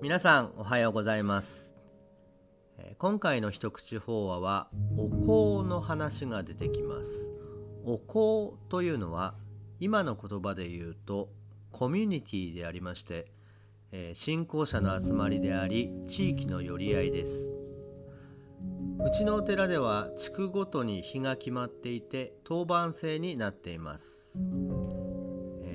[0.00, 1.74] 皆さんおはようございます。
[2.96, 5.10] 今回の一口法話はお
[5.62, 7.28] 香の話が出てきます。
[7.84, 9.34] お香というのは
[9.80, 11.28] 今の言葉で言うと
[11.72, 13.26] コミュニティでありまして
[14.14, 17.60] 信仰者の集まりであり地域の寄り合いです。
[19.04, 24.38] うちのお寺では地区ごとに日が決まっていて当番制になっています。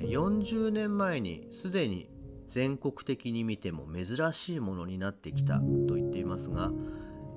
[0.08, 2.10] 40年前にすでに
[2.48, 6.70] 全国的に見ても珍しいものになってきたと言っていますが、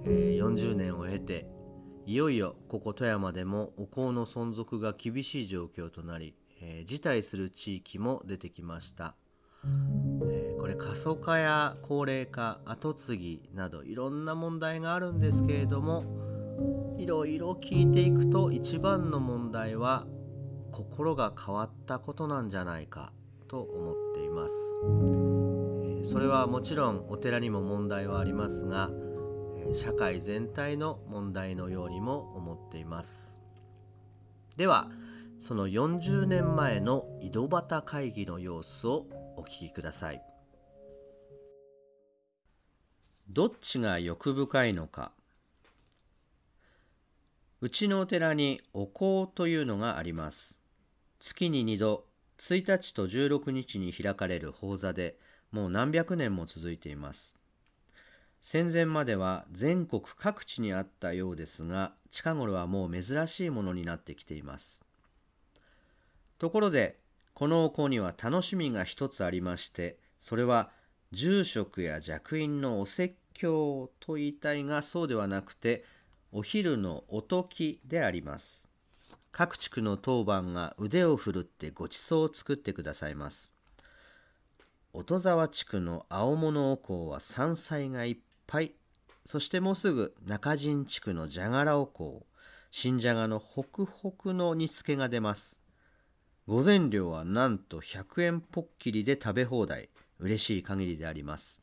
[0.06, 1.48] えー、40年を経て
[2.06, 9.16] いよいよここ富山でもお香の存続が厳しい状況となり、えー、辞退する地域も出てきました、
[9.64, 16.06] えー、これ過疎化や高齢化後継ぎなどいろんな問題があるんですけれども
[16.98, 20.06] いろいろ聞いていくと一番の問題は
[20.72, 23.12] 心が変わったことなんじゃないか。
[23.50, 24.54] と思っています、
[26.10, 28.90] それはもちろんお寺にも問題はありますが
[29.74, 33.40] 社会全体の問題のようにも思っています。
[34.56, 34.90] では
[35.38, 39.06] その40年前の井戸端会議の様子を
[39.38, 40.22] お聞きください。
[43.30, 45.12] どっちが欲深いのか。
[47.62, 50.64] うちのお寺にお香というのがあります。
[51.20, 52.06] 月に2度
[52.40, 55.18] 1日と16日に開かれる法座で
[55.52, 57.38] もう何百年も続いています。
[58.42, 64.84] 戦前までは全国各地にあったようですが近頃はもう珍しいものになってきています。
[66.38, 66.98] ところで
[67.34, 70.72] このお香には楽しみが一つありましてそれは
[71.12, 75.84] 住職や若院のお説教と言いたいがそうではなくて
[76.32, 78.69] お昼のおときであります。
[79.32, 83.56] 各地区の当番が腕を振るってごちそうを作ってくださいます。
[84.92, 88.18] 音沢地区の青物お香は山菜がいっ
[88.48, 88.74] ぱい。
[89.26, 92.26] そしてもうすぐ中陣地区のじゃがらお香。
[92.72, 95.60] 新じゃがのホクホクの煮付けが出ます。
[96.48, 99.90] 午前料はなんと100円ぽっきりで食べ放題。
[100.20, 101.62] 嬉しい限りであります。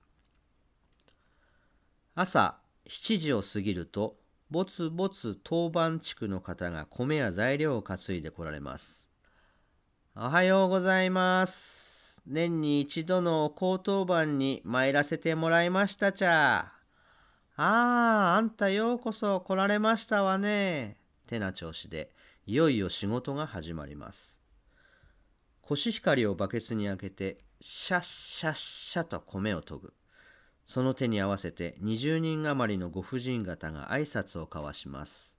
[2.14, 4.16] 朝7時を過ぎると
[4.50, 9.08] ぼつぼつ当番地区の方が米や材料を担いで来られます
[10.14, 16.72] おはようございます年に一度の高当番に参らせてもらいましたちゃ
[17.58, 20.98] ああ、あんたようこそ来られましたわね。
[21.26, 22.10] てな調子で、
[22.44, 24.42] いよいよ仕事が始まります。
[25.62, 29.94] コシヒカリをバケツに開けて、シャッシャッシャと米を研ぐ。
[30.66, 35.38] その手に合わせて20人余りのご婦人方が挨拶を交わします。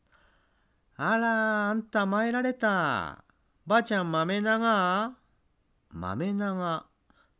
[0.95, 3.23] あら、あんた参られた。
[3.67, 5.13] ばあちゃん豆長
[5.91, 6.85] 豆長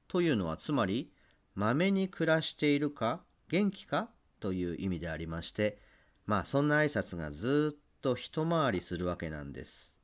[0.08, 1.12] というのはつまり、
[1.56, 4.10] 豆に暮らしているか元気か？
[4.40, 5.80] という意味でありまして
[6.28, 9.96] まあそんな挨拶がずっと一回りするわけなんです。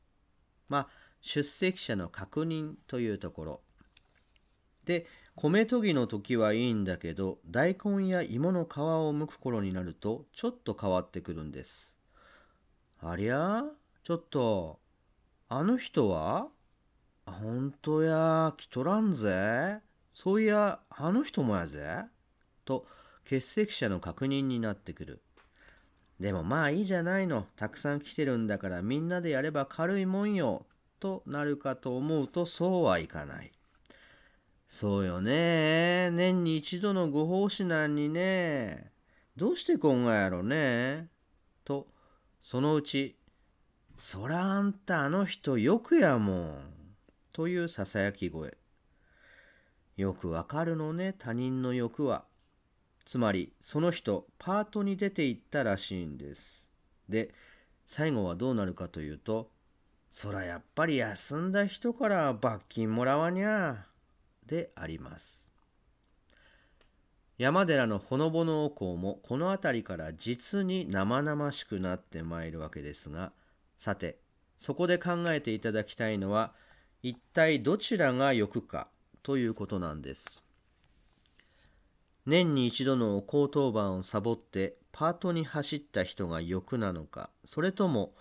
[0.69, 0.87] まあ
[1.21, 3.61] 出席者の確認というところ。
[4.85, 5.05] で
[5.35, 11.97] 米研ぎの時はいいんだけど大根や芋の皮を剥く頃になるとちょっと変わってくるんです。
[13.01, 13.63] ありゃ？
[14.03, 14.79] ちょっと
[15.49, 16.47] あの人は？
[17.25, 19.79] ほんとや来とらんぜ。
[20.13, 22.05] そういやあの人もやぜ。
[22.63, 22.85] と
[23.23, 25.21] 欠席者の確認になってくる。
[26.19, 27.47] でもまあいいじゃないの。
[27.55, 30.67] たくさん来てるんだからみんなでやれば軽いもんよ。
[30.99, 33.51] となるかと思うとそうはいかない。
[34.67, 36.09] そうよね。
[36.11, 38.91] 年に一度のご奉仕なんにね。
[39.35, 41.09] どうしてこんがやろね。
[41.63, 41.87] と、
[42.41, 43.15] そのうち、
[43.97, 46.61] そらあんたあの人よくやもん。
[47.31, 48.57] というささやき声。
[49.97, 52.25] よくわかるのね、他人の欲は。
[53.05, 56.69] つまりその人パートに出ていったらしいんです。
[57.09, 57.33] で
[57.85, 59.51] 最後はどうなるかというと
[60.09, 63.85] そらやっぱり休んだ人から罰金もらわにゃ
[64.47, 65.51] であります。
[67.37, 73.31] 山寺のほのぼのお香もこの辺りから実に生々しくなってまいるわけですが
[73.75, 74.19] さて
[74.59, 76.53] そこで考えていただきたいのは
[77.01, 78.87] 一体どちらが欲か
[79.23, 80.43] ということなんです。
[82.25, 88.13] 年に一度の高当番をサボってパートに走った人が欲なのかそれとも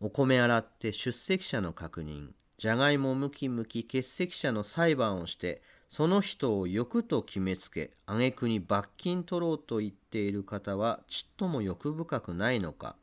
[0.00, 2.28] お米洗って出席者の確認
[2.64, 12.96] じゃがいもムキムキ欠席者の裁判をしてその人を欲と決めつけ挙句に罰金取ろうと言っている方はちっとも欲深くないのか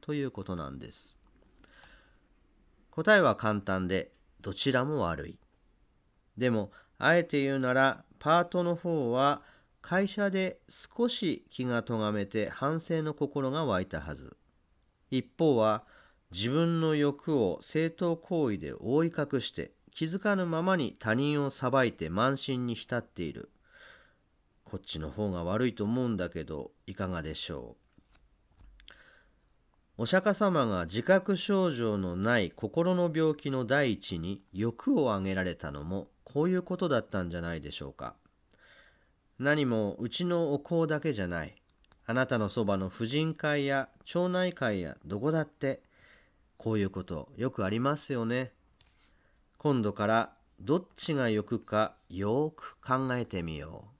[0.00, 1.18] ということなんです。
[2.92, 5.38] 答えは簡単でどちらも悪い。
[6.36, 9.42] でもあえて言うならパートの方は
[9.82, 14.36] 会社で少し気がとがめて反省の心が湧いたはず。
[15.10, 15.82] 一方は
[16.30, 23.50] 自分の欲を正当行為で覆い隠して気づかぬままに他人を裁いて慢心に浸っている。
[24.64, 27.76] こっちの方が悪いと思うんだけどいかがでしょ
[29.98, 30.02] う？
[30.02, 38.14] お釈迦様が自覚症状のない心の病気の第一に欲を挙げられたのもこういうことだったんじゃないでしょうか。
[39.38, 41.54] 何もうちのお香だけじゃない。
[42.06, 45.80] あなたのそばの婦人会や町内会やどこだって
[46.58, 48.52] こういうことよくありますよね。
[49.56, 53.97] 今度からどっちが欲かよーく考えてみよう。